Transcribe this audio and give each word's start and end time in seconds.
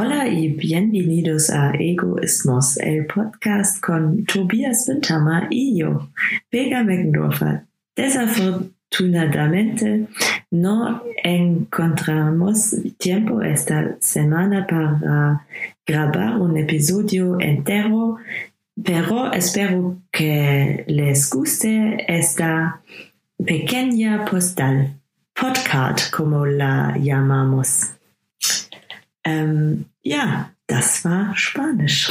Hola 0.00 0.28
y 0.28 0.50
bienvenidos 0.50 1.50
a 1.50 1.72
Egoismos, 1.72 2.76
el 2.76 3.06
podcast 3.06 3.84
con 3.84 4.24
Tobias 4.26 4.86
Windhammer 4.86 5.48
y 5.50 5.76
yo, 5.76 6.10
Vega 6.52 6.84
Meckendorfer. 6.84 7.64
Desafortunadamente 7.96 10.06
no 10.52 11.02
encontramos 11.24 12.76
tiempo 12.96 13.42
esta 13.42 13.96
semana 13.98 14.68
para 14.68 15.44
grabar 15.84 16.40
un 16.40 16.56
episodio 16.56 17.40
entero, 17.40 18.18
pero 18.80 19.32
espero 19.32 20.00
que 20.12 20.84
les 20.86 21.28
guste 21.28 22.04
esta 22.06 22.82
pequeña 23.44 24.24
postal, 24.26 25.00
podcast 25.34 26.14
como 26.14 26.46
la 26.46 26.96
llamamos. 27.02 27.97
Ähm, 29.28 29.84
ja, 30.02 30.50
das 30.66 31.04
war 31.04 31.36
Spanisch. 31.36 32.08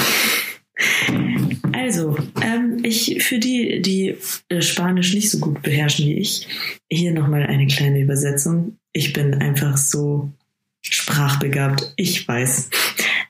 Also, 1.73 2.15
ähm, 2.43 2.79
ich 2.83 3.23
für 3.23 3.39
die, 3.39 3.81
die 3.81 4.17
äh, 4.49 4.61
Spanisch 4.61 5.15
nicht 5.15 5.31
so 5.31 5.39
gut 5.39 5.63
beherrschen 5.63 6.05
wie 6.05 6.19
ich, 6.19 6.47
hier 6.91 7.11
nochmal 7.11 7.47
eine 7.47 7.65
kleine 7.65 7.99
Übersetzung. 7.99 8.77
Ich 8.93 9.13
bin 9.13 9.33
einfach 9.33 9.77
so 9.77 10.29
sprachbegabt. 10.81 11.93
Ich 11.95 12.27
weiß. 12.27 12.69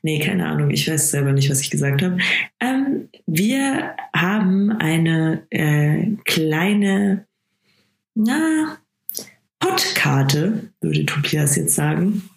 Nee, 0.03 0.19
keine 0.19 0.47
Ahnung. 0.47 0.69
Ich 0.71 0.89
weiß 0.89 1.11
selber 1.11 1.31
nicht, 1.31 1.49
was 1.49 1.61
ich 1.61 1.69
gesagt 1.69 2.01
habe. 2.01 2.17
Ähm, 2.59 3.07
wir 3.25 3.95
haben 4.13 4.71
eine 4.71 5.43
äh, 5.49 6.07
kleine, 6.25 7.25
na, 8.15 8.77
Podkarte, 9.59 10.71
würde 10.81 11.05
Tobias 11.05 11.55
jetzt 11.55 11.75
sagen 11.75 12.29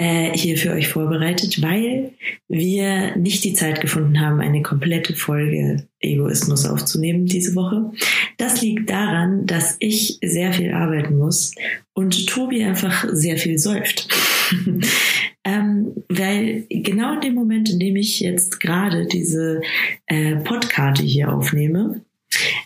äh, 0.00 0.32
hier 0.34 0.56
für 0.56 0.72
euch 0.72 0.88
vorbereitet, 0.88 1.60
weil 1.60 2.12
wir 2.48 3.14
nicht 3.16 3.44
die 3.44 3.52
Zeit 3.52 3.82
gefunden 3.82 4.18
haben, 4.18 4.40
eine 4.40 4.62
komplette 4.62 5.14
Folge 5.14 5.86
Egoismus 6.00 6.64
aufzunehmen 6.64 7.26
diese 7.26 7.54
Woche. 7.54 7.92
Das 8.38 8.62
liegt 8.62 8.88
daran, 8.88 9.44
dass 9.44 9.76
ich 9.78 10.16
sehr 10.24 10.54
viel 10.54 10.72
arbeiten 10.72 11.18
muss 11.18 11.54
und 11.92 12.26
Tobi 12.26 12.64
einfach 12.64 13.04
sehr 13.12 13.36
viel 13.36 13.58
säuft. 13.58 14.08
ähm, 15.44 15.92
weil 16.08 16.64
genau 16.70 17.12
in 17.16 17.20
dem 17.20 17.34
Moment, 17.34 17.68
in 17.68 17.78
dem 17.78 17.96
ich 17.96 18.20
jetzt 18.20 18.58
gerade 18.58 19.06
diese 19.06 19.60
äh, 20.06 20.36
Podkarte 20.36 21.02
hier 21.02 21.30
aufnehme, 21.30 22.00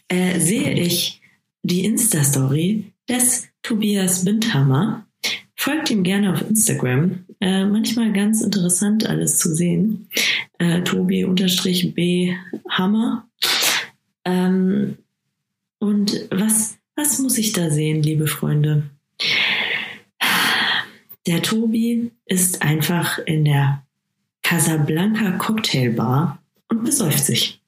äh, 0.07 0.39
sehe 0.39 0.73
ich 0.73 1.21
die 1.65 1.85
Insta-Story 1.85 2.85
des 3.09 3.49
Tobias 3.63 4.25
Bindhammer, 4.25 5.05
Folgt 5.65 5.91
ihm 5.91 6.03
gerne 6.03 6.31
auf 6.31 6.43
Instagram. 6.43 7.25
Äh, 7.41 7.65
manchmal 7.65 8.13
ganz 8.13 8.43
interessant 8.43 9.07
alles 9.07 9.39
zu 9.39 9.55
sehen. 9.55 10.09
Äh, 10.59 10.83
Tobi-B 10.83 12.35
Hammer. 12.69 13.27
Ähm, 14.27 14.99
und 15.79 16.29
was, 16.31 16.77
was 16.97 17.19
muss 17.19 17.39
ich 17.39 17.55
da 17.55 17.71
sehen, 17.71 18.03
liebe 18.03 18.27
Freunde? 18.27 18.91
Der 21.27 21.41
Tobi 21.41 22.11
ist 22.27 22.61
einfach 22.61 23.19
in 23.21 23.47
der 23.47 23.87
Casablanca 24.43 25.31
Cocktailbar 25.39 26.43
und 26.69 26.85
besäuft 26.85 27.25
sich. 27.25 27.63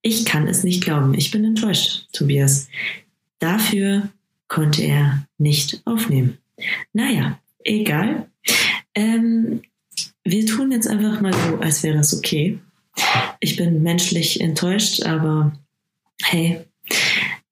Ich 0.00 0.24
kann 0.24 0.48
es 0.48 0.64
nicht 0.64 0.82
glauben. 0.82 1.12
Ich 1.12 1.30
bin 1.30 1.44
enttäuscht, 1.44 2.06
Tobias. 2.14 2.68
Dafür 3.38 4.08
konnte 4.48 4.80
er 4.80 5.26
nicht 5.36 5.82
aufnehmen. 5.84 6.38
Naja, 6.92 7.38
egal. 7.64 8.28
Ähm, 8.94 9.62
wir 10.24 10.46
tun 10.46 10.72
jetzt 10.72 10.88
einfach 10.88 11.20
mal 11.20 11.32
so, 11.32 11.58
als 11.58 11.82
wäre 11.82 11.96
das 11.96 12.16
okay. 12.16 12.58
Ich 13.40 13.56
bin 13.56 13.82
menschlich 13.82 14.40
enttäuscht, 14.40 15.02
aber 15.02 15.52
hey. 16.22 16.60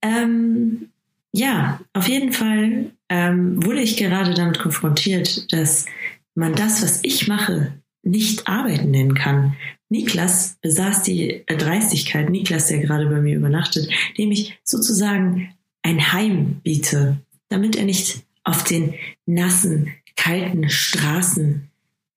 Ähm, 0.03 0.91
ja, 1.32 1.81
auf 1.93 2.09
jeden 2.09 2.32
Fall 2.32 2.93
ähm, 3.09 3.65
wurde 3.65 3.82
ich 3.82 3.97
gerade 3.97 4.34
damit 4.34 4.59
konfrontiert, 4.59 5.53
dass 5.53 5.87
man 6.34 6.54
das, 6.54 6.82
was 6.82 7.00
ich 7.03 7.28
mache, 7.28 7.72
nicht 8.03 8.48
arbeiten 8.48 8.91
nennen 8.91 9.15
kann. 9.15 9.56
Niklas 9.88 10.56
besaß 10.62 11.03
die 11.03 11.44
Dreistigkeit, 11.47 12.31
Niklas, 12.31 12.69
der 12.69 12.78
gerade 12.78 13.06
bei 13.06 13.21
mir 13.21 13.37
übernachtet, 13.37 13.88
dem 14.16 14.31
ich 14.31 14.59
sozusagen 14.65 15.53
ein 15.82 16.12
Heim 16.12 16.60
biete, 16.62 17.19
damit 17.48 17.77
er 17.77 17.84
nicht 17.84 18.22
auf 18.45 18.65
den 18.65 18.95
nassen, 19.27 19.93
kalten 20.17 20.69
Straßen 20.69 21.71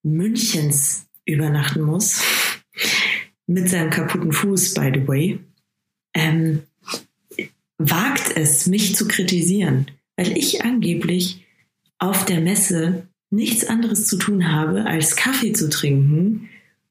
Münchens 0.04 1.06
übernachten 1.26 1.82
muss, 1.82 2.22
mit 3.48 3.70
seinem 3.70 3.90
kaputten 3.90 4.34
Fuß, 4.34 4.74
by 4.74 4.92
the 4.94 5.08
way, 5.08 5.40
ähm, 6.14 6.64
wagt 7.78 8.36
es, 8.36 8.68
mich 8.68 8.96
zu 8.96 9.08
kritisieren, 9.08 9.88
weil 10.16 10.38
ich 10.38 10.64
angeblich 10.64 11.46
auf 11.98 12.26
der 12.26 12.42
Messe 12.42 13.08
nichts 13.30 13.66
anderes 13.66 14.08
zu 14.08 14.18
tun 14.18 14.52
habe, 14.52 14.86
als 14.86 15.16
Kaffee 15.16 15.54
zu 15.54 15.70
trinken 15.70 16.50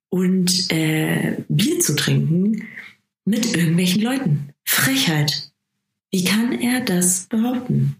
und 0.08 0.70
äh, 0.70 1.36
Bier 1.48 1.80
zu 1.80 1.94
trinken 1.94 2.66
mit 3.24 3.54
irgendwelchen 3.54 4.02
Leuten. 4.02 4.48
Frechheit. 4.64 5.52
Wie 6.10 6.24
kann 6.24 6.52
er 6.60 6.80
das 6.80 7.26
behaupten? 7.28 7.96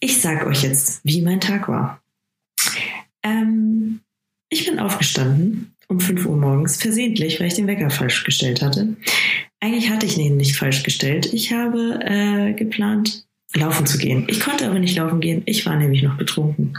Ich 0.00 0.20
sage 0.20 0.46
euch 0.46 0.62
jetzt, 0.62 1.00
wie 1.04 1.22
mein 1.22 1.40
Tag 1.40 1.68
war. 1.68 2.00
Ähm, 3.22 4.00
ich 4.48 4.66
bin 4.66 4.78
aufgestanden 4.78 5.74
um 5.88 6.00
5 6.00 6.26
Uhr 6.26 6.36
morgens, 6.36 6.76
versehentlich, 6.76 7.40
weil 7.40 7.48
ich 7.48 7.54
den 7.54 7.66
Wecker 7.66 7.90
falsch 7.90 8.22
gestellt 8.24 8.62
hatte. 8.62 8.96
Eigentlich 9.60 9.90
hatte 9.90 10.06
ich 10.06 10.18
ihn 10.18 10.36
nicht 10.36 10.56
falsch 10.56 10.82
gestellt. 10.82 11.32
Ich 11.32 11.52
habe 11.52 12.00
äh, 12.04 12.52
geplant, 12.52 13.26
laufen 13.54 13.86
zu 13.86 13.98
gehen. 13.98 14.26
Ich 14.28 14.40
konnte 14.40 14.66
aber 14.66 14.78
nicht 14.78 14.96
laufen 14.96 15.20
gehen. 15.20 15.42
Ich 15.46 15.64
war 15.66 15.76
nämlich 15.76 16.02
noch 16.02 16.16
betrunken. 16.16 16.78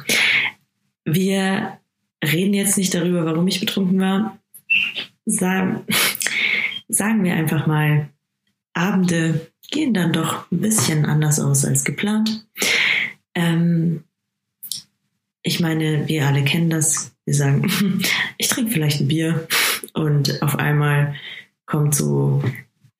Wir 1.03 1.79
reden 2.23 2.53
jetzt 2.53 2.77
nicht 2.77 2.93
darüber, 2.93 3.25
warum 3.25 3.47
ich 3.47 3.59
betrunken 3.59 3.99
war. 3.99 4.37
Sagen, 5.25 5.83
sagen 6.87 7.23
wir 7.23 7.33
einfach 7.33 7.67
mal, 7.67 8.09
Abende 8.73 9.47
gehen 9.71 9.93
dann 9.93 10.13
doch 10.13 10.49
ein 10.51 10.61
bisschen 10.61 11.05
anders 11.05 11.39
aus 11.39 11.65
als 11.65 11.83
geplant. 11.83 12.45
Ähm, 13.39 14.03
ich 15.41 15.59
meine, 15.59 16.07
wir 16.07 16.27
alle 16.27 16.43
kennen 16.43 16.69
das. 16.69 17.11
Wir 17.25 17.33
sagen, 17.33 18.01
ich 18.37 18.49
trinke 18.49 18.71
vielleicht 18.71 18.99
ein 18.99 19.07
Bier 19.07 19.47
und 19.93 20.41
auf 20.41 20.57
einmal 20.57 21.15
kommt 21.65 21.95
so 21.95 22.43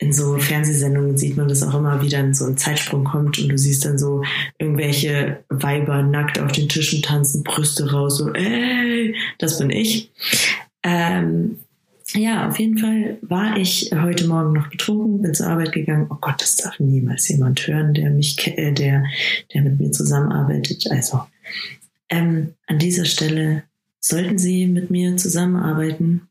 in 0.02 0.14
so 0.14 0.38
Fernsehsendungen 0.38 1.18
sieht 1.18 1.36
man 1.36 1.50
das 1.50 1.62
auch 1.62 1.76
immer, 1.76 2.02
wie 2.02 2.08
dann 2.08 2.34
so 2.34 2.46
ein 2.46 2.56
Zeitsprung 2.56 3.04
kommt 3.04 3.38
und 3.38 3.50
du 3.50 3.58
siehst 3.58 3.84
dann 3.84 3.98
so 3.98 4.24
irgendwelche 4.58 5.44
Weiber 5.50 6.04
nackt 6.04 6.40
auf 6.40 6.54
den 6.54 6.70
Tischen 6.70 7.02
tanzen, 7.02 7.44
Brüste 7.44 7.92
raus, 7.92 8.20
so, 8.20 8.32
ey, 8.32 9.14
das 9.40 9.60
bin 9.60 9.70
ich. 9.70 10.10
Ähm, 10.84 11.58
ja, 12.14 12.47
auf 12.47 12.59
jeden 12.59 12.78
Fall 12.78 13.18
war 13.22 13.58
ich 13.58 13.92
heute 13.94 14.28
Morgen 14.28 14.53
noch 14.53 14.70
betrunken, 14.70 15.22
bin 15.22 15.34
zur 15.34 15.47
Arbeit 15.47 15.72
gegangen. 15.72 16.08
Oh 16.09 16.18
Gott, 16.20 16.42
das 16.42 16.56
darf 16.56 16.80
niemals 16.80 17.28
jemand 17.28 17.68
hören, 17.68 17.94
der 17.94 18.09
mich, 18.09 18.47
äh, 18.47 18.72
der, 18.72 19.03
der 19.53 19.62
mit 19.62 19.80
mir 19.80 19.92
zusammenarbeitet. 19.92 20.90
Also 20.90 21.24
ähm, 22.09 22.56
an 22.68 22.80
dieser 22.80 23.06
Stelle 23.06 23.64
sollten 24.00 24.38
Sie 24.38 24.66
mit 24.66 24.90
mir 24.90 25.18
zusammenarbeiten 25.18 26.28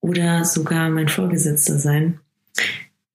oder 0.00 0.44
sogar 0.44 0.88
mein 0.90 1.08
Vorgesetzter 1.08 1.78
sein. 1.78 2.20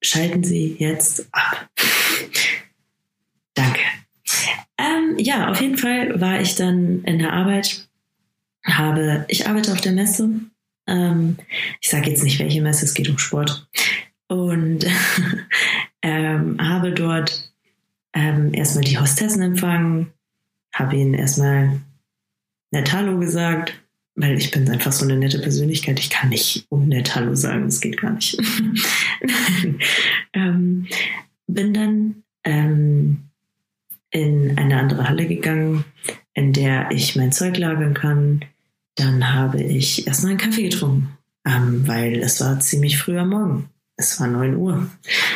Schalten 0.02 0.44
Sie 0.44 0.76
jetzt 0.78 1.26
ab. 1.32 1.68
Danke. 3.54 3.80
Ähm, 4.76 5.16
ja, 5.18 5.50
auf 5.50 5.60
jeden 5.60 5.78
Fall 5.78 6.20
war 6.20 6.40
ich 6.40 6.54
dann 6.56 7.02
in 7.04 7.18
der 7.18 7.32
Arbeit. 7.32 7.88
Habe, 8.64 9.26
ich 9.28 9.46
arbeite 9.46 9.72
auf 9.72 9.80
der 9.80 9.92
Messe 9.92 10.40
ähm, 10.86 11.36
ich 11.80 11.90
sage 11.90 12.10
jetzt 12.10 12.24
nicht, 12.24 12.38
welche 12.38 12.62
Messe, 12.62 12.84
es 12.84 12.94
geht 12.94 13.08
um 13.08 13.18
Sport. 13.18 13.68
Und 14.28 14.86
ähm, 16.02 16.56
habe 16.60 16.92
dort 16.92 17.52
ähm, 18.12 18.54
erstmal 18.54 18.84
die 18.84 18.98
Hostessen 18.98 19.42
empfangen, 19.42 20.12
habe 20.72 20.96
ihnen 20.96 21.14
erstmal 21.14 21.80
nett 22.70 22.92
Hallo 22.92 23.18
gesagt, 23.18 23.80
weil 24.16 24.36
ich 24.36 24.50
bin 24.50 24.68
einfach 24.70 24.92
so 24.92 25.04
eine 25.04 25.16
nette 25.16 25.40
Persönlichkeit. 25.40 25.98
Ich 25.98 26.10
kann 26.10 26.28
nicht 26.28 26.66
um 26.68 26.88
nett 26.88 27.14
Hallo 27.14 27.34
sagen, 27.34 27.64
das 27.64 27.80
geht 27.80 28.00
gar 28.00 28.12
nicht. 28.12 28.38
ähm, 30.32 30.86
bin 31.46 31.74
dann 31.74 32.22
ähm, 32.44 33.30
in 34.10 34.56
eine 34.56 34.78
andere 34.78 35.08
Halle 35.08 35.26
gegangen, 35.26 35.84
in 36.34 36.52
der 36.52 36.90
ich 36.90 37.16
mein 37.16 37.32
Zeug 37.32 37.56
lagern 37.58 37.94
kann, 37.94 38.44
dann 38.96 39.32
habe 39.32 39.62
ich 39.62 40.06
erstmal 40.06 40.30
einen 40.30 40.40
Kaffee 40.40 40.68
getrunken, 40.68 41.18
ähm, 41.46 41.86
weil 41.86 42.20
es 42.20 42.40
war 42.40 42.60
ziemlich 42.60 42.98
früh 42.98 43.18
am 43.18 43.30
Morgen. 43.30 43.70
Es 43.96 44.20
war 44.20 44.26
9 44.26 44.56
Uhr. 44.56 44.90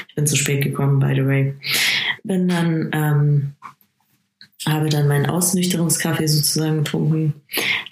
Ich 0.09 0.15
bin 0.15 0.27
zu 0.27 0.37
spät 0.37 0.63
gekommen, 0.63 0.99
by 0.99 1.15
the 1.15 1.27
way. 1.27 1.55
Bin 2.25 2.49
dann 2.49 2.91
ähm, 2.93 3.53
habe 4.67 4.89
dann 4.89 5.09
meinen 5.09 5.27
Ausnüchterungskaffee 5.27 6.27
sozusagen 6.27 6.79
getrunken, 6.85 7.35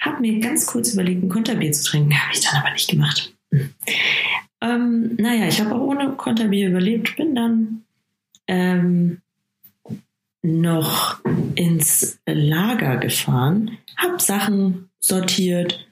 habe 0.01 0.21
mir 0.21 0.41
ganz 0.41 0.67
kurz 0.67 0.93
überlegt, 0.93 1.23
ein 1.23 1.29
Konterbier 1.29 1.73
zu 1.73 1.85
trinken, 1.85 2.15
habe 2.21 2.33
ich 2.33 2.41
dann 2.41 2.61
aber 2.61 2.73
nicht 2.73 2.91
gemacht. 2.91 3.35
Hm. 3.53 3.71
Ähm, 4.61 5.17
naja, 5.19 5.47
ich 5.47 5.61
habe 5.61 5.75
auch 5.75 5.81
ohne 5.81 6.13
Konterbier 6.13 6.69
überlebt, 6.69 7.17
bin 7.17 7.35
dann 7.35 7.83
ähm, 8.49 9.21
noch 10.43 11.21
ins 11.55 12.19
Lager 12.27 12.97
gefahren, 12.97 13.79
habe 13.97 14.21
Sachen 14.21 14.91
sortiert, 15.07 15.87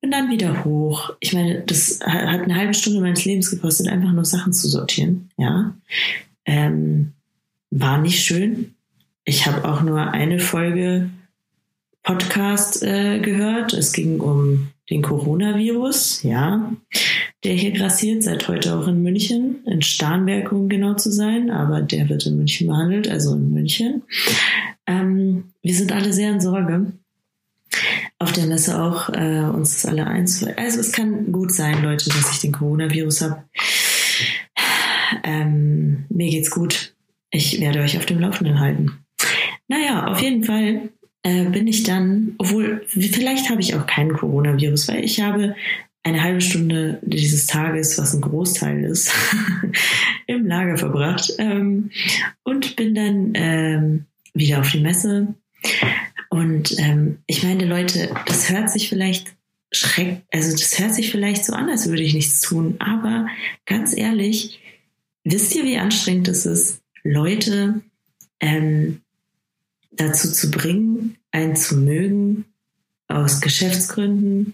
bin 0.00 0.10
dann 0.10 0.30
wieder 0.30 0.64
hoch. 0.64 1.10
Ich 1.20 1.32
meine, 1.32 1.62
das 1.62 2.00
hat 2.00 2.42
eine 2.42 2.56
halbe 2.56 2.74
Stunde 2.74 3.00
meines 3.00 3.24
Lebens 3.24 3.50
gekostet, 3.50 3.88
einfach 3.88 4.12
nur 4.12 4.24
Sachen 4.24 4.52
zu 4.52 4.68
sortieren. 4.68 5.30
Ja, 5.36 5.74
ähm, 6.44 7.12
war 7.70 7.98
nicht 7.98 8.24
schön. 8.24 8.74
Ich 9.24 9.46
habe 9.46 9.68
auch 9.68 9.82
nur 9.82 10.12
eine 10.12 10.38
Folge 10.38 11.10
Podcast 12.02 12.84
äh, 12.84 13.18
gehört. 13.18 13.72
Es 13.72 13.92
ging 13.92 14.20
um 14.20 14.68
den 14.88 15.02
Coronavirus, 15.02 16.22
ja, 16.22 16.72
der 17.42 17.54
hier 17.54 17.72
grassiert, 17.72 18.22
seit 18.22 18.46
heute 18.46 18.76
auch 18.76 18.86
in 18.86 19.02
München, 19.02 19.64
in 19.66 19.82
Starnberg, 19.82 20.52
um 20.52 20.68
genau 20.68 20.94
zu 20.94 21.10
sein, 21.10 21.50
aber 21.50 21.82
der 21.82 22.08
wird 22.08 22.24
in 22.26 22.36
München 22.36 22.68
behandelt, 22.68 23.08
also 23.08 23.34
in 23.34 23.52
München. 23.52 24.02
Ähm, 24.86 25.50
wir 25.62 25.74
sind 25.74 25.90
alle 25.90 26.12
sehr 26.12 26.30
in 26.30 26.40
Sorge. 26.40 26.92
Auf 28.18 28.32
der 28.32 28.46
Messe 28.46 28.80
auch, 28.82 29.10
äh, 29.10 29.42
uns 29.42 29.84
alle 29.84 30.06
eins. 30.06 30.42
Also 30.56 30.80
es 30.80 30.92
kann 30.92 31.32
gut 31.32 31.52
sein, 31.52 31.82
Leute, 31.82 32.08
dass 32.08 32.32
ich 32.32 32.40
den 32.40 32.52
Coronavirus 32.52 33.22
habe. 33.22 33.44
Ähm, 35.22 36.06
mir 36.08 36.30
geht's 36.30 36.50
gut. 36.50 36.94
Ich 37.30 37.60
werde 37.60 37.80
euch 37.80 37.98
auf 37.98 38.06
dem 38.06 38.20
Laufenden 38.20 38.58
halten. 38.58 39.04
Naja, 39.68 40.06
auf 40.06 40.20
jeden 40.20 40.44
Fall 40.44 40.90
äh, 41.22 41.44
bin 41.44 41.66
ich 41.66 41.82
dann, 41.82 42.34
obwohl 42.38 42.84
vielleicht 42.86 43.50
habe 43.50 43.60
ich 43.60 43.74
auch 43.74 43.86
keinen 43.86 44.12
Coronavirus, 44.14 44.88
weil 44.88 45.04
ich 45.04 45.20
habe 45.20 45.54
eine 46.04 46.22
halbe 46.22 46.40
Stunde 46.40 47.00
dieses 47.02 47.46
Tages, 47.46 47.98
was 47.98 48.14
ein 48.14 48.20
Großteil 48.20 48.84
ist, 48.84 49.12
im 50.28 50.46
Lager 50.46 50.76
verbracht 50.76 51.32
ähm, 51.38 51.90
und 52.44 52.76
bin 52.76 52.94
dann 52.94 53.32
ähm, 53.34 54.04
wieder 54.32 54.60
auf 54.60 54.70
die 54.70 54.80
Messe. 54.80 55.34
Und 56.36 56.78
ähm, 56.78 57.20
ich 57.26 57.42
meine, 57.42 57.64
Leute, 57.64 58.14
das 58.26 58.50
hört 58.50 58.70
sich 58.70 58.90
vielleicht 58.90 59.34
schreck, 59.72 60.20
also 60.30 60.52
das 60.52 60.78
hört 60.78 60.92
sich 60.92 61.10
vielleicht 61.10 61.46
so 61.46 61.54
an, 61.54 61.70
als 61.70 61.88
würde 61.88 62.02
ich 62.02 62.12
nichts 62.12 62.42
tun, 62.42 62.76
aber 62.78 63.26
ganz 63.64 63.96
ehrlich, 63.96 64.60
wisst 65.24 65.54
ihr, 65.54 65.64
wie 65.64 65.78
anstrengend 65.78 66.28
es 66.28 66.44
ist, 66.44 66.82
Leute 67.02 67.80
ähm, 68.40 69.00
dazu 69.92 70.30
zu 70.30 70.50
bringen, 70.50 71.16
einen 71.30 71.56
zu 71.56 71.78
mögen, 71.78 72.44
aus 73.08 73.40
Geschäftsgründen 73.40 74.52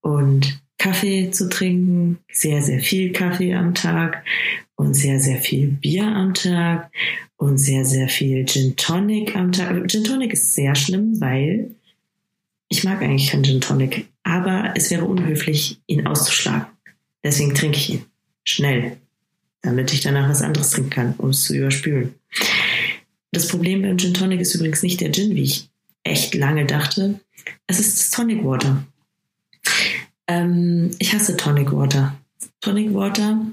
und 0.00 0.62
Kaffee 0.78 1.30
zu 1.30 1.50
trinken, 1.50 2.20
sehr, 2.32 2.62
sehr 2.62 2.80
viel 2.80 3.12
Kaffee 3.12 3.54
am 3.54 3.74
Tag 3.74 4.24
und 4.82 4.94
sehr, 4.94 5.20
sehr 5.20 5.38
viel 5.38 5.68
Bier 5.68 6.04
am 6.04 6.34
Tag 6.34 6.90
und 7.36 7.56
sehr, 7.56 7.84
sehr 7.84 8.08
viel 8.08 8.44
Gin 8.44 8.74
Tonic 8.76 9.36
am 9.36 9.52
Tag. 9.52 9.88
Gin 9.88 10.02
Tonic 10.02 10.32
ist 10.32 10.54
sehr 10.54 10.74
schlimm, 10.74 11.20
weil 11.20 11.70
ich 12.68 12.82
mag 12.82 13.00
eigentlich 13.00 13.30
keinen 13.30 13.44
Gin 13.44 13.60
Tonic, 13.60 14.08
aber 14.24 14.72
es 14.74 14.90
wäre 14.90 15.04
unhöflich, 15.04 15.80
ihn 15.86 16.06
auszuschlagen. 16.06 16.66
Deswegen 17.22 17.54
trinke 17.54 17.78
ich 17.78 17.90
ihn. 17.90 18.04
Schnell. 18.42 18.96
Damit 19.62 19.92
ich 19.92 20.00
danach 20.00 20.28
was 20.28 20.42
anderes 20.42 20.70
trinken 20.70 20.90
kann, 20.90 21.14
um 21.18 21.30
es 21.30 21.44
zu 21.44 21.54
überspülen. 21.54 22.16
Das 23.30 23.46
Problem 23.46 23.82
beim 23.82 23.98
Gin 23.98 24.14
Tonic 24.14 24.40
ist 24.40 24.56
übrigens 24.56 24.82
nicht 24.82 25.00
der 25.00 25.12
Gin, 25.12 25.36
wie 25.36 25.44
ich 25.44 25.70
echt 26.02 26.34
lange 26.34 26.66
dachte. 26.66 27.20
Es 27.68 27.78
ist 27.78 27.98
das 27.98 28.10
Tonic 28.10 28.44
Water. 28.44 28.84
Ähm, 30.26 30.90
ich 30.98 31.14
hasse 31.14 31.36
Tonic 31.36 31.72
Water. 31.72 32.16
Tonic 32.60 32.92
Water 32.92 33.46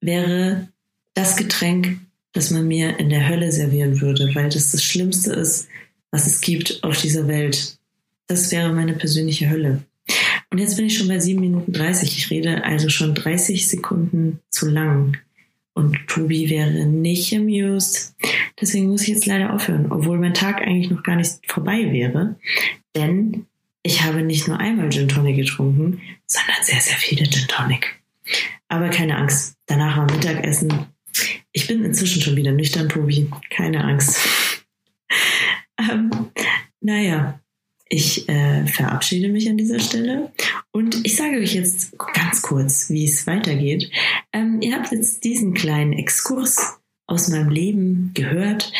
wäre 0.00 0.68
das 1.14 1.36
Getränk, 1.36 1.98
das 2.32 2.50
man 2.50 2.66
mir 2.66 2.98
in 2.98 3.10
der 3.10 3.28
Hölle 3.28 3.50
servieren 3.52 4.00
würde, 4.00 4.34
weil 4.34 4.48
das 4.48 4.70
das 4.70 4.84
Schlimmste 4.84 5.32
ist, 5.32 5.68
was 6.10 6.26
es 6.26 6.40
gibt 6.40 6.82
auf 6.82 7.00
dieser 7.00 7.28
Welt. 7.28 7.78
Das 8.26 8.50
wäre 8.52 8.72
meine 8.72 8.94
persönliche 8.94 9.50
Hölle. 9.50 9.82
Und 10.50 10.58
jetzt 10.58 10.76
bin 10.76 10.86
ich 10.86 10.96
schon 10.96 11.08
bei 11.08 11.18
7 11.18 11.40
Minuten 11.40 11.72
30. 11.72 12.16
Ich 12.16 12.30
rede 12.30 12.64
also 12.64 12.88
schon 12.88 13.14
30 13.14 13.68
Sekunden 13.68 14.40
zu 14.50 14.68
lang. 14.68 15.16
Und 15.74 15.96
Tobi 16.08 16.50
wäre 16.50 16.86
nicht 16.86 17.32
amused. 17.34 18.14
Deswegen 18.60 18.88
muss 18.88 19.02
ich 19.02 19.08
jetzt 19.08 19.26
leider 19.26 19.54
aufhören, 19.54 19.90
obwohl 19.90 20.18
mein 20.18 20.34
Tag 20.34 20.60
eigentlich 20.60 20.90
noch 20.90 21.02
gar 21.02 21.16
nicht 21.16 21.30
vorbei 21.46 21.92
wäre. 21.92 22.36
Denn 22.96 23.46
ich 23.82 24.02
habe 24.02 24.22
nicht 24.22 24.48
nur 24.48 24.58
einmal 24.58 24.90
Gin 24.90 25.08
Tonic 25.08 25.36
getrunken, 25.36 26.00
sondern 26.26 26.62
sehr, 26.62 26.80
sehr 26.80 26.96
viele 26.96 27.28
Gin 27.28 27.46
Tonic. 27.48 28.00
Aber 28.68 28.88
keine 28.90 29.16
Angst, 29.16 29.56
danach 29.70 29.96
war 29.96 30.10
Mittagessen. 30.10 30.86
Ich 31.52 31.66
bin 31.66 31.84
inzwischen 31.84 32.20
schon 32.22 32.36
wieder 32.36 32.52
nüchtern, 32.52 32.88
Tobi. 32.88 33.30
Keine 33.50 33.84
Angst. 33.84 34.18
ähm, 35.78 36.10
naja, 36.80 37.40
ich 37.88 38.28
äh, 38.28 38.66
verabschiede 38.66 39.28
mich 39.28 39.48
an 39.48 39.56
dieser 39.56 39.80
Stelle 39.80 40.32
und 40.70 41.04
ich 41.04 41.16
sage 41.16 41.38
euch 41.38 41.54
jetzt 41.54 41.98
ganz 42.14 42.40
kurz, 42.40 42.88
wie 42.88 43.04
es 43.04 43.26
weitergeht. 43.26 43.90
Ähm, 44.32 44.60
ihr 44.60 44.76
habt 44.76 44.92
jetzt 44.92 45.24
diesen 45.24 45.54
kleinen 45.54 45.92
Exkurs 45.92 46.78
aus 47.06 47.28
meinem 47.28 47.50
Leben 47.50 48.12
gehört 48.14 48.72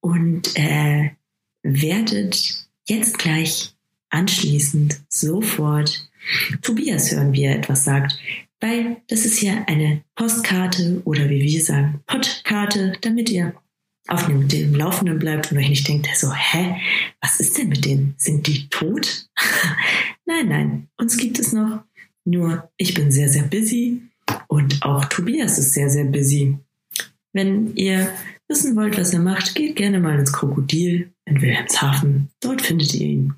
und 0.00 0.56
äh, 0.56 1.10
werdet 1.62 2.66
jetzt 2.88 3.18
gleich 3.18 3.72
anschließend 4.10 5.00
sofort 5.08 6.10
Tobias 6.62 7.12
hören, 7.12 7.32
wie 7.32 7.44
er 7.44 7.56
etwas 7.56 7.84
sagt. 7.84 8.18
Weil 8.60 9.02
das 9.08 9.24
ist 9.24 9.38
hier 9.38 9.64
eine 9.68 10.02
Postkarte 10.14 11.02
oder 11.04 11.28
wie 11.28 11.42
wir 11.42 11.60
sagen, 11.62 12.00
Podkarte, 12.06 12.94
damit 13.02 13.28
ihr 13.30 13.54
auf 14.08 14.26
dem, 14.26 14.48
dem 14.48 14.74
Laufenden 14.74 15.18
bleibt 15.18 15.50
und 15.50 15.58
euch 15.58 15.68
nicht 15.68 15.86
denkt, 15.88 16.08
so, 16.14 16.32
hä, 16.32 16.76
was 17.20 17.40
ist 17.40 17.58
denn 17.58 17.68
mit 17.68 17.84
denen? 17.84 18.14
Sind 18.16 18.46
die 18.46 18.68
tot? 18.68 19.28
nein, 20.24 20.48
nein, 20.48 20.88
uns 20.96 21.16
gibt 21.16 21.38
es 21.38 21.52
noch. 21.52 21.82
Nur 22.24 22.70
ich 22.76 22.94
bin 22.94 23.10
sehr, 23.10 23.28
sehr 23.28 23.44
busy 23.44 24.02
und 24.48 24.82
auch 24.82 25.04
Tobias 25.06 25.58
ist 25.58 25.74
sehr, 25.74 25.90
sehr 25.90 26.04
busy. 26.04 26.56
Wenn 27.32 27.74
ihr 27.76 28.10
wissen 28.48 28.76
wollt, 28.76 28.98
was 28.98 29.12
er 29.12 29.20
macht, 29.20 29.54
geht 29.54 29.76
gerne 29.76 30.00
mal 30.00 30.18
ins 30.18 30.32
Krokodil 30.32 31.12
in 31.24 31.40
Wilhelmshaven. 31.42 32.30
Dort 32.40 32.62
findet 32.62 32.94
ihr 32.94 33.06
ihn. 33.06 33.34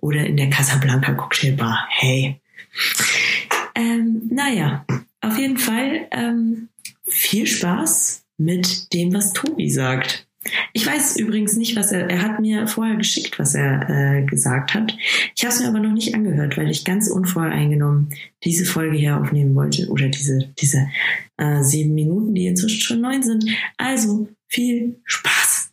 Oder 0.00 0.26
in 0.26 0.36
der 0.36 0.50
Casablanca 0.50 1.12
Cocktailbar. 1.12 1.86
Hey. 1.90 2.40
Ähm, 3.74 4.28
naja, 4.30 4.84
auf 5.20 5.38
jeden 5.38 5.58
Fall 5.58 6.06
ähm, 6.10 6.68
viel 7.06 7.46
Spaß 7.46 8.24
mit 8.38 8.92
dem, 8.92 9.12
was 9.14 9.32
Tobi 9.32 9.70
sagt. 9.70 10.26
Ich 10.72 10.86
weiß 10.86 11.16
übrigens 11.16 11.56
nicht, 11.56 11.76
was 11.76 11.92
er, 11.92 12.10
er 12.10 12.22
hat 12.22 12.40
mir 12.40 12.66
vorher 12.66 12.96
geschickt, 12.96 13.38
was 13.38 13.54
er 13.54 13.88
äh, 13.88 14.22
gesagt 14.24 14.74
hat. 14.74 14.96
Ich 15.36 15.44
habe 15.44 15.54
es 15.54 15.60
mir 15.60 15.68
aber 15.68 15.78
noch 15.78 15.92
nicht 15.92 16.14
angehört, 16.14 16.56
weil 16.56 16.70
ich 16.70 16.84
ganz 16.84 17.08
unvoreingenommen 17.08 18.12
diese 18.42 18.64
Folge 18.64 18.96
hier 18.96 19.20
aufnehmen 19.20 19.54
wollte 19.54 19.88
oder 19.88 20.08
diese, 20.08 20.52
diese 20.58 20.88
äh, 21.36 21.62
sieben 21.62 21.94
Minuten, 21.94 22.34
die 22.34 22.46
inzwischen 22.46 22.80
schon 22.80 23.00
neun 23.00 23.22
sind. 23.22 23.44
Also 23.76 24.28
viel 24.48 25.00
Spaß. 25.04 25.70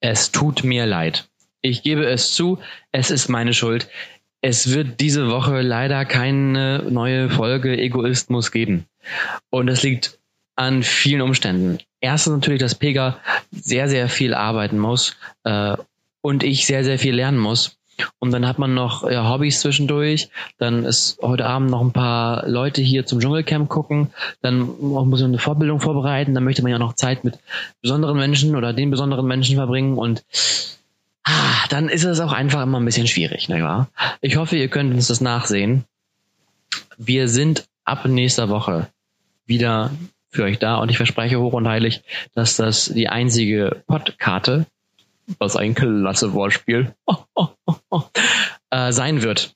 Es 0.00 0.32
tut 0.32 0.64
mir 0.64 0.86
leid. 0.86 1.28
Ich 1.60 1.82
gebe 1.82 2.06
es 2.06 2.32
zu, 2.32 2.58
es 2.92 3.10
ist 3.10 3.28
meine 3.28 3.52
Schuld. 3.52 3.88
Es 4.40 4.72
wird 4.72 5.00
diese 5.00 5.30
Woche 5.30 5.62
leider 5.62 6.04
keine 6.04 6.84
neue 6.88 7.28
Folge 7.28 7.76
Egoismus 7.76 8.52
geben. 8.52 8.86
Und 9.50 9.68
es 9.68 9.82
liegt 9.82 10.18
an 10.54 10.82
vielen 10.82 11.22
Umständen. 11.22 11.78
Erstens 12.00 12.34
natürlich, 12.34 12.60
dass 12.60 12.76
Pega 12.76 13.18
sehr, 13.50 13.88
sehr 13.88 14.08
viel 14.08 14.34
arbeiten 14.34 14.78
muss 14.78 15.16
äh, 15.44 15.76
und 16.20 16.44
ich 16.44 16.66
sehr, 16.66 16.84
sehr 16.84 16.98
viel 16.98 17.14
lernen 17.14 17.38
muss. 17.38 17.78
Und 18.20 18.30
dann 18.32 18.46
hat 18.46 18.60
man 18.60 18.74
noch 18.74 19.08
ja, 19.10 19.28
Hobbys 19.28 19.60
zwischendurch. 19.60 20.30
Dann 20.58 20.84
ist 20.84 21.18
heute 21.20 21.46
Abend 21.46 21.70
noch 21.70 21.80
ein 21.80 21.92
paar 21.92 22.48
Leute 22.48 22.80
hier 22.80 23.06
zum 23.06 23.18
Dschungelcamp 23.18 23.68
gucken. 23.68 24.12
Dann 24.40 24.60
muss 24.80 25.20
man 25.20 25.30
eine 25.30 25.38
Vorbildung 25.38 25.80
vorbereiten. 25.80 26.34
Dann 26.34 26.44
möchte 26.44 26.62
man 26.62 26.70
ja 26.70 26.78
noch 26.78 26.92
Zeit 26.92 27.24
mit 27.24 27.38
besonderen 27.82 28.16
Menschen 28.16 28.54
oder 28.54 28.72
den 28.72 28.90
besonderen 28.90 29.26
Menschen 29.26 29.56
verbringen. 29.56 29.98
Und 29.98 30.24
dann 31.68 31.88
ist 31.88 32.04
es 32.04 32.20
auch 32.20 32.32
einfach 32.32 32.62
immer 32.62 32.80
ein 32.80 32.84
bisschen 32.84 33.06
schwierig, 33.06 33.48
wahr? 33.48 33.88
Ich 34.20 34.36
hoffe, 34.36 34.56
ihr 34.56 34.68
könnt 34.68 34.94
uns 34.94 35.08
das 35.08 35.20
nachsehen. 35.20 35.84
Wir 36.96 37.28
sind 37.28 37.68
ab 37.84 38.04
nächster 38.04 38.48
Woche 38.48 38.88
wieder 39.46 39.90
für 40.30 40.44
euch 40.44 40.58
da 40.58 40.76
und 40.76 40.90
ich 40.90 40.96
verspreche 40.96 41.40
hoch 41.40 41.54
und 41.54 41.66
heilig, 41.66 42.02
dass 42.34 42.56
das 42.56 42.86
die 42.86 43.08
einzige 43.08 43.82
Podkarte, 43.86 44.66
was 45.38 45.56
ein 45.56 45.74
klasse 45.74 46.32
Wortspiel, 46.32 46.94
äh, 48.70 48.92
sein 48.92 49.22
wird. 49.22 49.54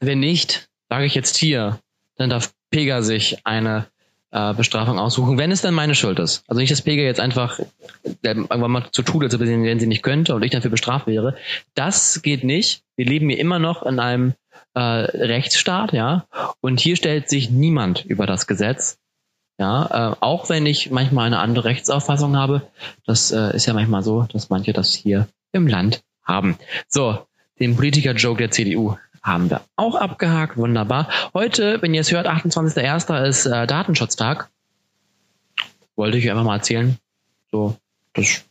Wenn 0.00 0.20
nicht, 0.20 0.68
sage 0.88 1.04
ich 1.04 1.14
jetzt 1.14 1.36
hier, 1.36 1.78
dann 2.16 2.30
darf 2.30 2.52
Pega 2.70 3.02
sich 3.02 3.46
eine 3.46 3.86
äh, 4.36 4.52
Bestrafung 4.52 4.98
aussuchen, 4.98 5.38
wenn 5.38 5.50
es 5.50 5.62
dann 5.62 5.72
meine 5.72 5.94
Schuld 5.94 6.18
ist. 6.18 6.44
Also 6.46 6.60
nicht, 6.60 6.70
dass 6.70 6.82
Pega 6.82 7.02
jetzt 7.02 7.20
einfach 7.20 7.58
irgendwann 8.22 8.70
mal 8.70 8.90
zu 8.92 9.02
tut, 9.02 9.24
als 9.24 9.34
ob 9.34 9.40
sie, 9.40 9.62
wenn 9.62 9.80
sie 9.80 9.86
nicht 9.86 10.02
könnte 10.02 10.34
und 10.34 10.42
ich 10.42 10.50
dafür 10.50 10.70
bestraft 10.70 11.06
wäre. 11.06 11.36
Das 11.74 12.20
geht 12.20 12.44
nicht. 12.44 12.82
Wir 12.96 13.06
leben 13.06 13.30
hier 13.30 13.38
immer 13.38 13.58
noch 13.58 13.82
in 13.84 13.98
einem 13.98 14.34
äh, 14.74 14.80
Rechtsstaat, 14.80 15.94
ja. 15.94 16.26
Und 16.60 16.80
hier 16.80 16.96
stellt 16.96 17.30
sich 17.30 17.50
niemand 17.50 18.04
über 18.04 18.26
das 18.26 18.46
Gesetz. 18.46 18.98
Ja, 19.58 20.12
äh, 20.12 20.16
auch 20.20 20.50
wenn 20.50 20.66
ich 20.66 20.90
manchmal 20.90 21.28
eine 21.28 21.38
andere 21.38 21.64
Rechtsauffassung 21.64 22.36
habe, 22.36 22.60
das 23.06 23.32
äh, 23.32 23.56
ist 23.56 23.64
ja 23.64 23.72
manchmal 23.72 24.02
so, 24.02 24.24
dass 24.24 24.50
manche 24.50 24.74
das 24.74 24.92
hier 24.92 25.28
im 25.52 25.66
Land 25.66 26.02
haben. 26.22 26.58
So, 26.88 27.26
den 27.58 27.74
Politiker-Joke 27.74 28.36
der 28.36 28.50
CDU 28.50 28.96
haben 29.26 29.50
wir 29.50 29.62
auch 29.74 29.96
abgehakt. 29.96 30.56
Wunderbar. 30.56 31.08
Heute, 31.34 31.82
wenn 31.82 31.92
ihr 31.92 32.00
es 32.00 32.12
hört, 32.12 32.28
28.01. 32.28 33.24
ist 33.24 33.46
äh, 33.46 33.66
Datenschutztag. 33.66 34.48
Wollte 35.96 36.18
ich 36.18 36.30
einfach 36.30 36.44
mal 36.44 36.56
erzählen. 36.56 36.96
So, 37.50 37.76
das 38.14 38.44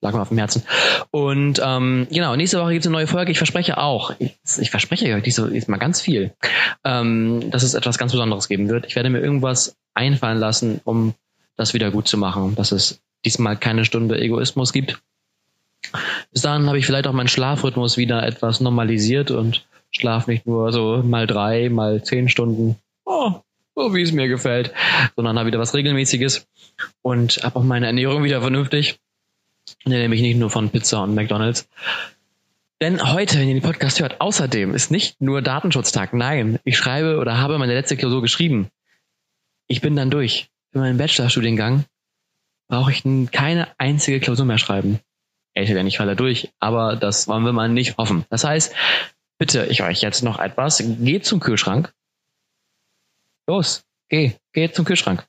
lag 0.00 0.14
mir 0.14 0.22
auf 0.22 0.28
dem 0.28 0.38
Herzen. 0.38 0.62
Und 1.10 1.60
ähm, 1.62 2.06
genau, 2.10 2.34
nächste 2.34 2.60
Woche 2.60 2.72
gibt 2.72 2.84
es 2.84 2.86
eine 2.86 2.96
neue 2.96 3.06
Folge. 3.06 3.30
Ich 3.30 3.38
verspreche 3.38 3.78
auch, 3.78 4.14
ich, 4.18 4.36
ich 4.58 4.70
verspreche 4.70 5.14
euch 5.14 5.22
diesmal 5.22 5.78
ganz 5.78 6.00
viel, 6.00 6.32
ähm, 6.84 7.50
dass 7.50 7.62
es 7.62 7.74
etwas 7.74 7.98
ganz 7.98 8.12
Besonderes 8.12 8.48
geben 8.48 8.68
wird. 8.68 8.86
Ich 8.86 8.96
werde 8.96 9.10
mir 9.10 9.20
irgendwas 9.20 9.76
einfallen 9.94 10.38
lassen, 10.38 10.80
um 10.84 11.14
das 11.56 11.74
wieder 11.74 11.90
gut 11.90 12.08
zu 12.08 12.18
machen, 12.18 12.54
dass 12.54 12.72
es 12.72 13.00
diesmal 13.24 13.56
keine 13.56 13.84
Stunde 13.84 14.18
Egoismus 14.18 14.72
gibt. 14.72 14.98
Bis 16.32 16.42
dahin 16.42 16.66
habe 16.66 16.78
ich 16.78 16.86
vielleicht 16.86 17.06
auch 17.06 17.12
meinen 17.12 17.28
Schlafrhythmus 17.28 17.96
wieder 17.96 18.22
etwas 18.22 18.60
normalisiert 18.60 19.30
und 19.30 19.66
schlaf 19.96 20.26
nicht 20.26 20.46
nur 20.46 20.72
so 20.72 21.02
mal 21.02 21.26
drei, 21.26 21.68
mal 21.68 22.02
zehn 22.02 22.28
Stunden, 22.28 22.76
oh, 23.04 23.40
so 23.74 23.94
wie 23.94 24.02
es 24.02 24.12
mir 24.12 24.28
gefällt, 24.28 24.72
sondern 25.16 25.38
habe 25.38 25.48
wieder 25.48 25.58
was 25.58 25.74
Regelmäßiges 25.74 26.46
und 27.02 27.40
habe 27.42 27.56
auch 27.56 27.64
meine 27.64 27.86
Ernährung 27.86 28.24
wieder 28.24 28.40
vernünftig. 28.40 28.98
Nämlich 29.84 30.22
nicht 30.22 30.38
nur 30.38 30.50
von 30.50 30.70
Pizza 30.70 31.02
und 31.02 31.14
McDonalds. 31.14 31.68
Denn 32.80 33.12
heute, 33.12 33.38
wenn 33.38 33.48
ihr 33.48 33.54
den 33.54 33.62
Podcast 33.62 34.00
hört, 34.00 34.20
außerdem 34.20 34.74
ist 34.74 34.90
nicht 34.90 35.20
nur 35.20 35.42
Datenschutztag. 35.42 36.12
Nein, 36.12 36.58
ich 36.62 36.76
schreibe 36.76 37.18
oder 37.18 37.38
habe 37.38 37.58
meine 37.58 37.74
letzte 37.74 37.96
Klausur 37.96 38.22
geschrieben. 38.22 38.68
Ich 39.66 39.80
bin 39.80 39.96
dann 39.96 40.10
durch. 40.10 40.48
Für 40.72 40.78
meinen 40.78 40.98
Bachelorstudiengang 40.98 41.84
brauche 42.68 42.92
ich 42.92 43.02
keine 43.32 43.68
einzige 43.78 44.20
Klausur 44.20 44.46
mehr 44.46 44.58
schreiben. 44.58 45.00
Ich 45.54 45.70
werde 45.70 45.84
nicht 45.84 45.96
falle 45.96 46.16
durch, 46.16 46.50
aber 46.60 46.96
das 46.96 47.28
wollen 47.28 47.44
wir 47.44 47.52
mal 47.52 47.70
nicht 47.70 47.96
hoffen. 47.96 48.26
Das 48.28 48.44
heißt, 48.44 48.74
bitte 49.38 49.66
ich 49.66 49.82
euch 49.82 50.00
jetzt 50.02 50.22
noch 50.22 50.38
etwas. 50.38 50.82
Geht 50.82 51.26
zum 51.26 51.40
Kühlschrank. 51.40 51.92
Los, 53.46 53.84
geh, 54.08 54.32
geh 54.52 54.70
zum 54.70 54.84
Kühlschrank. 54.84 55.26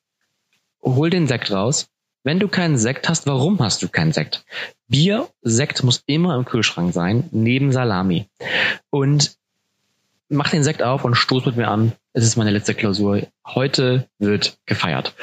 Hol 0.82 1.10
den 1.10 1.28
Sekt 1.28 1.52
raus. 1.52 1.90
Wenn 2.24 2.40
du 2.40 2.48
keinen 2.48 2.78
Sekt 2.78 3.08
hast, 3.08 3.26
warum 3.28 3.60
hast 3.60 3.82
du 3.84 3.88
keinen 3.88 4.12
Sekt? 4.12 4.44
Bier, 4.88 5.30
Sekt 5.42 5.84
muss 5.84 6.04
immer 6.08 6.36
im 6.36 6.46
Kühlschrank 6.46 6.94
sein, 6.94 7.30
neben 7.32 7.72
Salami. 7.72 8.28
Und 8.90 9.38
mach 10.28 10.50
den 10.50 10.64
Sekt 10.64 10.84
auf 10.84 11.06
und 11.06 11.16
stoß 11.16 11.46
mit 11.46 11.56
mir 11.56 11.70
an. 11.70 11.94
Es 12.14 12.26
ist 12.26 12.36
meine 12.36 12.52
letzte 12.52 12.74
Klausur. 12.74 13.28
Heute 13.46 14.10
wird 14.20 14.58
gefeiert. 14.66 15.14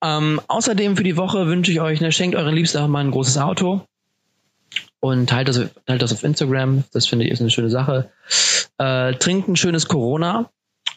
Ähm, 0.00 0.40
außerdem 0.48 0.96
für 0.96 1.04
die 1.04 1.16
Woche 1.16 1.46
wünsche 1.46 1.72
ich 1.72 1.80
euch, 1.80 2.00
ne, 2.00 2.12
schenkt 2.12 2.36
euren 2.36 2.54
Liebsten 2.54 2.78
auch 2.78 2.88
mal 2.88 3.00
ein 3.00 3.10
großes 3.10 3.38
Auto 3.38 3.86
und 5.02 5.28
teilt 5.28 5.48
das, 5.48 5.60
teilt 5.86 6.00
das 6.00 6.12
auf 6.12 6.22
Instagram. 6.22 6.84
Das 6.92 7.06
finde 7.06 7.24
ich 7.24 7.32
ist 7.32 7.40
eine 7.40 7.50
schöne 7.50 7.70
Sache. 7.70 8.10
Äh, 8.78 9.14
trinkt 9.14 9.48
ein 9.48 9.56
schönes 9.56 9.88
Corona, 9.88 10.50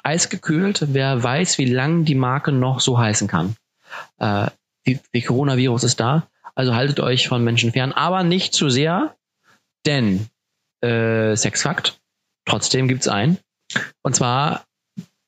eisgekühlt. 0.04 0.94
Wer 0.94 1.24
weiß, 1.24 1.58
wie 1.58 1.66
lange 1.66 2.04
die 2.04 2.14
Marke 2.16 2.52
noch 2.52 2.82
so 2.82 3.00
heißen 3.00 3.28
kann. 3.28 3.56
Äh, 4.20 4.48
die, 4.86 5.00
die 5.14 5.24
Coronavirus 5.24 5.86
ist 5.86 6.00
da. 6.00 6.28
Also 6.54 6.76
haltet 6.76 7.00
euch 7.00 7.28
von 7.28 7.44
Menschen 7.44 7.72
fern, 7.72 7.92
aber 7.92 8.24
nicht 8.24 8.54
zu 8.54 8.70
sehr, 8.70 9.16
denn 9.86 10.28
äh, 10.82 11.36
Sexfakt, 11.36 12.00
trotzdem 12.46 12.88
gibt's 12.88 13.08
einen. 13.08 13.40
Und 14.04 14.16
zwar 14.16 14.66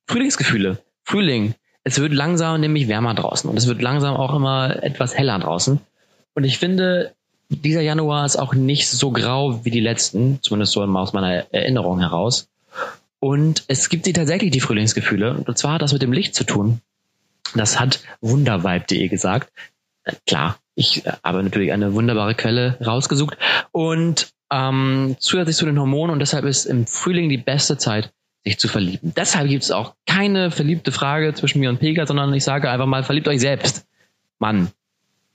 Frühlingsgefühle. 0.08 0.78
Frühling. 1.04 1.56
Es 1.84 2.00
wird 2.00 2.14
langsam 2.14 2.62
nämlich 2.62 2.88
wärmer 2.88 3.16
draußen 3.16 3.50
und 3.50 3.58
es 3.58 3.66
wird 3.66 3.82
langsam 3.82 4.16
auch 4.16 4.36
immer 4.36 4.84
etwas 4.84 5.18
heller 5.18 5.40
draußen. 5.40 5.80
Und 6.36 6.44
ich 6.44 6.60
finde, 6.60 7.16
dieser 7.50 7.82
Januar 7.82 8.26
ist 8.26 8.36
auch 8.36 8.54
nicht 8.54 8.90
so 8.90 9.12
grau 9.12 9.64
wie 9.64 9.72
die 9.72 9.80
letzten, 9.80 10.40
zumindest 10.42 10.74
so 10.74 10.82
aus 10.84 11.14
meiner 11.14 11.54
Erinnerung 11.54 12.00
heraus. 12.00 12.50
Und 13.20 13.64
es 13.68 13.90
gibt 13.90 14.06
sie 14.06 14.14
tatsächlich 14.14 14.52
die 14.52 14.60
Frühlingsgefühle. 14.60 15.44
Und 15.46 15.58
zwar 15.58 15.74
hat 15.74 15.82
das 15.82 15.94
mit 15.94 16.02
dem 16.02 16.14
Licht 16.14 16.36
zu 16.36 16.44
tun. 16.44 16.82
Das 17.56 17.80
hat 17.80 18.02
wundervibe.de 18.22 19.08
gesagt. 19.08 19.52
Äh, 20.04 20.14
klar, 20.26 20.60
ich 20.76 21.06
äh, 21.06 21.14
habe 21.24 21.42
natürlich 21.42 21.72
eine 21.72 21.94
wunderbare 21.94 22.36
Quelle 22.36 22.78
rausgesucht. 22.86 23.38
Und 23.72 24.30
ähm, 24.52 25.16
zusätzlich 25.20 25.56
zu 25.56 25.66
den 25.66 25.80
Hormonen 25.80 26.14
und 26.14 26.20
deshalb 26.20 26.46
ist 26.46 26.66
im 26.66 26.86
Frühling 26.86 27.30
die 27.30 27.38
beste 27.38 27.78
Zeit, 27.78 28.12
sich 28.46 28.60
zu 28.60 28.68
verlieben. 28.68 29.14
Deshalb 29.16 29.50
gibt 29.50 29.64
es 29.64 29.72
auch 29.72 29.96
keine 30.06 30.52
verliebte 30.52 30.92
Frage 30.92 31.34
zwischen 31.34 31.60
mir 31.60 31.70
und 31.70 31.80
Pega, 31.80 32.06
sondern 32.06 32.34
ich 32.34 32.44
sage 32.44 32.70
einfach 32.70 32.86
mal, 32.86 33.04
verliebt 33.04 33.28
euch 33.28 33.42
selbst. 33.42 33.86
Mann, 34.40 34.70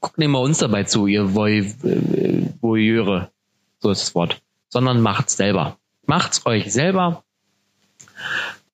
guckt 0.03 0.19
nicht 0.19 0.29
mal 0.29 0.41
uns 0.41 0.59
dabei 0.59 0.85
zu, 0.85 1.07
ihr 1.07 1.35
Voyeure. 1.35 3.31
So 3.81 3.91
ist 3.91 4.03
das 4.03 4.15
Wort. 4.15 4.43
Sondern 4.69 5.01
macht's 5.01 5.37
selber. 5.37 5.79
Macht's 6.05 6.45
euch 6.45 6.71
selber. 6.73 7.25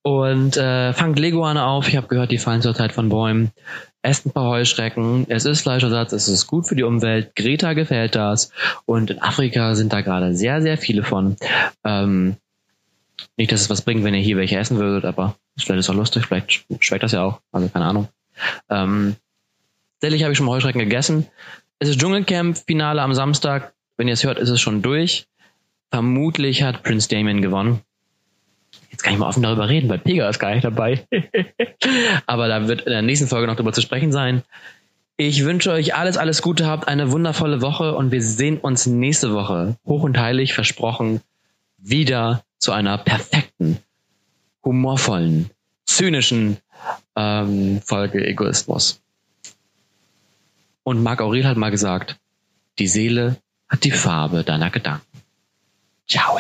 Und 0.03 0.57
äh, 0.57 0.93
fangt 0.95 1.19
Leguane 1.19 1.65
auf. 1.65 1.89
Ich 1.89 1.97
habe 1.97 2.09
gehört, 2.09 2.31
die 2.31 2.39
fallen 2.39 2.63
zurzeit 2.63 2.93
von 2.93 3.09
Bäumen. 3.09 3.53
Esst 4.01 4.27
ein 4.27 4.33
paar 4.33 4.49
Heuschrecken. 4.49 5.27
Es 5.29 5.45
ist 5.45 5.61
Fleischersatz. 5.61 6.13
Es 6.13 6.29
ist 6.29 6.47
gut 6.47 6.67
für 6.67 6.77
die 6.77 6.83
Umwelt. 6.83 7.37
Greta 7.37 7.75
gefällt 7.75 8.15
das. 8.15 8.51
Und 8.87 9.11
in 9.11 9.21
Afrika 9.21 9.75
sind 9.75 9.93
da 9.93 10.01
gerade 10.01 10.35
sehr, 10.35 10.63
sehr 10.63 10.79
viele 10.79 11.03
von. 11.03 11.37
Ähm, 11.85 12.37
nicht, 13.37 13.53
dass 13.53 13.61
es 13.61 13.71
was 13.71 13.83
bringt, 13.83 14.05
wenn 14.05 14.15
ihr 14.15 14.21
hier 14.21 14.37
welche 14.37 14.57
essen 14.57 14.79
würdet, 14.79 15.05
aber 15.05 15.35
vielleicht 15.59 15.81
ist 15.81 15.91
auch 15.91 15.95
lustig. 15.95 16.27
Vielleicht 16.27 16.65
schmeckt 16.81 17.03
das 17.03 17.13
ja 17.13 17.23
auch. 17.25 17.41
Also 17.53 17.69
keine 17.69 17.85
Ahnung. 17.85 18.09
Ähm, 18.71 19.17
Tatsächlich 20.01 20.23
habe 20.23 20.33
ich 20.33 20.39
schon 20.39 20.49
Heuschrecken 20.49 20.79
gegessen. 20.79 21.27
Es 21.81 21.89
ist 21.89 21.99
Dschungelcamp-Finale 22.01 23.03
am 23.03 23.15
Samstag. 23.15 23.75
Wenn 23.97 24.07
ihr 24.07 24.15
es 24.15 24.23
hört, 24.23 24.39
ist 24.39 24.49
es 24.49 24.61
schon 24.61 24.81
durch. 24.81 25.27
Vermutlich 25.91 26.63
hat 26.63 26.85
Prince 26.85 27.09
Damien 27.09 27.43
gewonnen. 27.43 27.81
Jetzt 28.91 29.03
kann 29.03 29.13
ich 29.13 29.19
mal 29.19 29.29
offen 29.29 29.43
darüber 29.43 29.69
reden, 29.69 29.89
weil 29.89 29.99
Pega 29.99 30.29
ist 30.29 30.39
gar 30.39 30.55
nicht 30.55 30.65
dabei. 30.65 31.05
Aber 32.27 32.47
da 32.47 32.69
wird 32.69 32.83
in 32.83 32.93
der 32.93 33.03
nächsten 33.03 33.27
Folge 33.27 33.49
noch 33.49 33.57
darüber 33.57 33.73
zu 33.73 33.81
sprechen 33.81 34.13
sein. 34.13 34.45
Ich 35.17 35.45
wünsche 35.45 35.73
euch 35.73 35.97
alles, 35.97 36.17
alles 36.17 36.43
Gute, 36.43 36.67
habt 36.67 36.87
eine 36.87 37.11
wundervolle 37.11 37.61
Woche 37.61 37.97
und 37.97 38.13
wir 38.13 38.23
sehen 38.23 38.59
uns 38.59 38.87
nächste 38.87 39.33
Woche, 39.33 39.77
hoch 39.85 40.05
und 40.05 40.17
heilig 40.17 40.55
versprochen, 40.55 41.23
wieder 41.77 42.45
zu 42.59 42.71
einer 42.71 42.99
perfekten, 42.99 43.79
humorvollen, 44.65 45.51
zynischen 45.87 46.59
ähm, 47.17 47.81
Folge 47.85 48.25
Egoismus. 48.25 49.01
Und 50.89 51.03
Marc 51.03 51.21
Aurel 51.21 51.47
hat 51.47 51.59
mal 51.59 51.71
gesagt, 51.71 52.17
die 52.79 52.87
Seele 52.87 53.37
hat 53.69 53.85
die 53.85 53.91
Farbe 53.91 54.43
deiner 54.43 54.71
Gedanken. 54.71 55.05
Ciao. 56.09 56.39